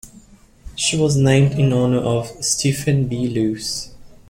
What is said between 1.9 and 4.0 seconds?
of Stephen B. Luce.